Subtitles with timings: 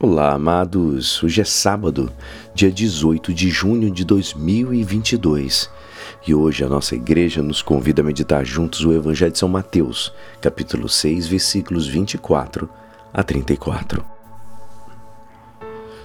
[0.00, 1.20] Olá, amados.
[1.24, 2.08] Hoje é sábado,
[2.54, 5.68] dia 18 de junho de 2022.
[6.24, 10.14] E hoje a nossa igreja nos convida a meditar juntos o Evangelho de São Mateus,
[10.40, 12.70] capítulo 6, versículos 24
[13.12, 14.04] a 34.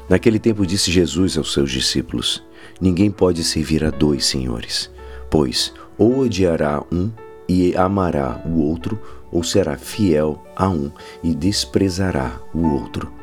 [0.10, 2.44] Naquele tempo disse Jesus aos seus discípulos:
[2.82, 4.90] Ninguém pode servir a dois senhores,
[5.30, 7.12] pois ou odiará um
[7.48, 9.00] e amará o outro,
[9.32, 10.92] ou será fiel a um
[11.24, 13.22] e desprezará o outro.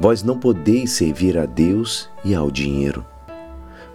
[0.00, 3.04] Vós não podeis servir a Deus e ao dinheiro.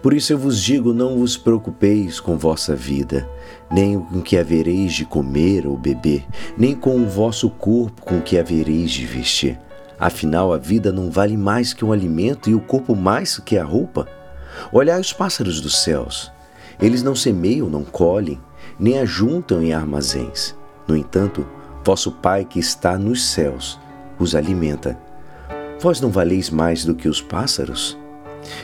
[0.00, 3.28] Por isso eu vos digo: não vos preocupeis com vossa vida,
[3.68, 6.24] nem com que havereis de comer ou beber,
[6.56, 9.58] nem com o vosso corpo com que havereis de vestir.
[9.98, 13.64] Afinal, a vida não vale mais que um alimento e o corpo mais que a
[13.64, 14.06] roupa.
[14.70, 16.30] Olhai os pássaros dos céus.
[16.80, 18.38] Eles não semeiam, não colhem,
[18.78, 20.54] nem ajuntam em armazéns.
[20.86, 21.44] No entanto,
[21.84, 23.76] vosso Pai que está nos céus
[24.18, 25.05] os alimenta.
[25.78, 27.98] Vós não valeis mais do que os pássaros?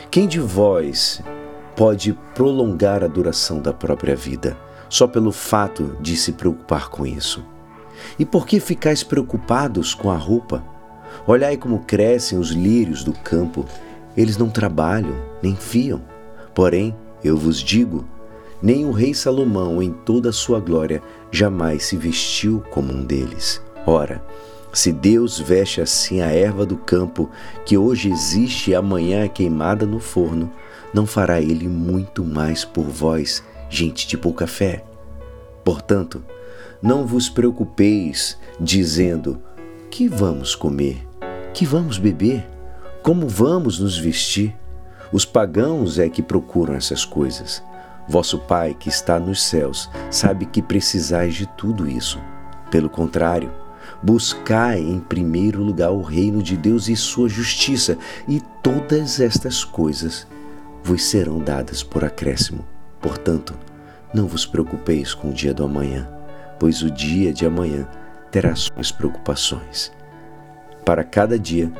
[0.09, 1.21] Quem de vós
[1.75, 4.57] pode prolongar a duração da própria vida
[4.89, 7.45] só pelo fato de se preocupar com isso?
[8.17, 10.63] E por que ficais preocupados com a roupa?
[11.27, 13.65] Olhai como crescem os lírios do campo.
[14.17, 16.01] Eles não trabalham, nem fiam.
[16.53, 18.05] Porém, eu vos digo,
[18.61, 23.61] nem o rei Salomão, em toda a sua glória, jamais se vestiu como um deles.
[23.85, 24.23] Ora,
[24.73, 27.29] se Deus veste assim a erva do campo,
[27.63, 30.51] que hoje existe e amanhã é queimada no forno,
[30.91, 34.83] não fará Ele muito mais por vós, gente de pouca fé?
[35.63, 36.23] Portanto,
[36.81, 39.39] não vos preocupeis, dizendo:
[39.91, 41.07] que vamos comer?
[41.53, 42.43] Que vamos beber?
[43.03, 44.55] Como vamos nos vestir?
[45.11, 47.61] Os pagãos é que procuram essas coisas.
[48.07, 52.19] Vosso Pai, que está nos céus, sabe que precisais de tudo isso.
[52.71, 53.51] Pelo contrário,
[54.03, 60.27] Buscai em primeiro lugar o reino de Deus e sua justiça, e todas estas coisas
[60.83, 62.65] vos serão dadas por acréscimo.
[63.01, 63.55] Portanto,
[64.13, 66.07] não vos preocupeis com o dia do amanhã,
[66.59, 67.87] pois o dia de amanhã
[68.29, 69.91] terá suas preocupações.
[70.85, 71.71] Para cada dia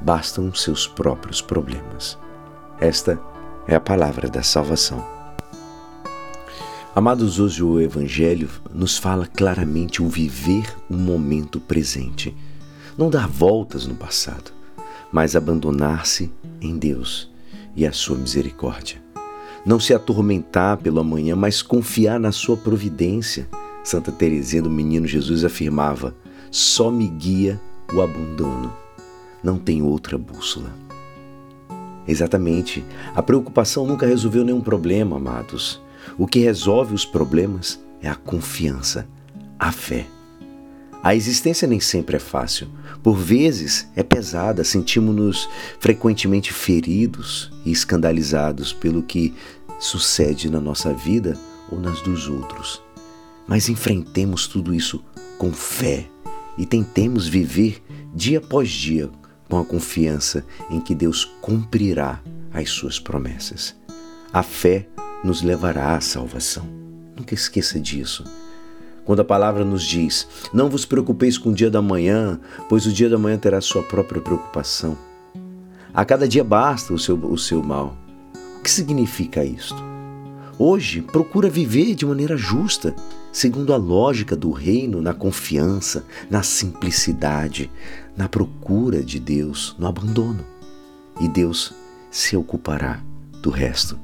[0.00, 2.18] bastam seus próprios problemas.
[2.78, 3.18] Esta
[3.66, 5.19] é a palavra da salvação.
[6.92, 12.34] Amados, hoje o Evangelho nos fala claramente o viver o momento presente.
[12.98, 14.50] Não dar voltas no passado,
[15.12, 17.30] mas abandonar-se em Deus
[17.76, 19.00] e a sua misericórdia.
[19.64, 23.48] Não se atormentar pelo amanhã, mas confiar na sua providência.
[23.84, 26.12] Santa Teresinha do Menino Jesus afirmava:
[26.50, 27.60] só me guia
[27.94, 28.72] o abandono,
[29.44, 30.74] não tem outra bússola.
[32.08, 32.84] Exatamente,
[33.14, 35.80] a preocupação nunca resolveu nenhum problema, amados.
[36.18, 39.08] O que resolve os problemas é a confiança,
[39.58, 40.06] a fé.
[41.02, 42.68] A existência nem sempre é fácil.
[43.02, 49.34] Por vezes é pesada, sentimos-nos frequentemente feridos e escandalizados pelo que
[49.78, 51.38] sucede na nossa vida
[51.70, 52.82] ou nas dos outros.
[53.48, 55.02] Mas enfrentemos tudo isso
[55.38, 56.06] com fé
[56.58, 57.82] e tentemos viver
[58.14, 59.10] dia após dia
[59.48, 62.20] com a confiança em que Deus cumprirá
[62.52, 63.74] as suas promessas.
[64.32, 64.86] A fé
[65.22, 66.66] nos levará à salvação.
[67.16, 68.24] Nunca esqueça disso.
[69.04, 72.92] Quando a palavra nos diz: Não vos preocupeis com o dia da manhã, pois o
[72.92, 74.96] dia da manhã terá sua própria preocupação.
[75.92, 77.96] A cada dia basta o seu, o seu mal.
[78.58, 79.76] O que significa isto?
[80.58, 82.94] Hoje, procura viver de maneira justa,
[83.32, 87.70] segundo a lógica do reino, na confiança, na simplicidade,
[88.14, 90.44] na procura de Deus, no abandono.
[91.18, 91.72] E Deus
[92.10, 93.02] se ocupará
[93.42, 93.98] do resto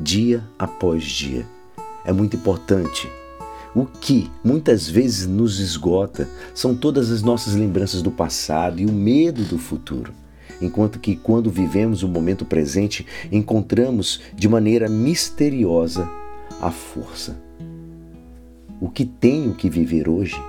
[0.00, 1.46] dia após dia.
[2.04, 3.08] É muito importante.
[3.74, 8.92] O que muitas vezes nos esgota são todas as nossas lembranças do passado e o
[8.92, 10.12] medo do futuro.
[10.62, 16.08] Enquanto que, quando vivemos o momento presente, encontramos de maneira misteriosa
[16.60, 17.36] a força.
[18.80, 20.40] O que tenho que viver hoje,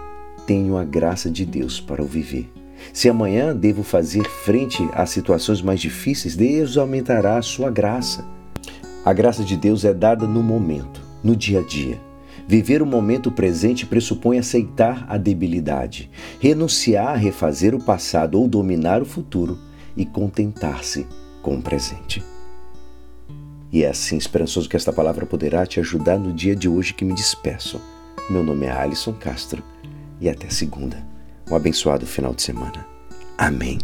[0.45, 2.49] tenho a graça de Deus para o viver.
[2.93, 8.36] Se amanhã devo fazer frente a situações mais difíceis, Deus aumentará a sua graça.
[9.07, 11.97] A graça de Deus é dada no momento, no dia a dia.
[12.45, 16.11] Viver o momento presente pressupõe aceitar a debilidade,
[16.41, 19.57] renunciar a refazer o passado ou dominar o futuro
[19.95, 21.07] e contentar-se
[21.41, 22.21] com o presente.
[23.71, 27.05] E é assim esperançoso que esta palavra poderá te ajudar no dia de hoje que
[27.05, 27.79] me despeço.
[28.29, 29.63] Meu nome é Alisson Castro
[30.19, 31.01] e até segunda.
[31.49, 32.85] Um abençoado final de semana.
[33.37, 33.79] Amém.